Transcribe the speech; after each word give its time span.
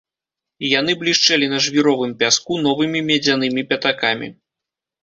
Яны 0.79 0.95
блішчэлі 1.03 1.51
на 1.53 1.59
жвіровым 1.67 2.17
пяску 2.25 2.59
новымі 2.67 3.07
медзянымі 3.13 3.67
пятакамі. 3.75 4.27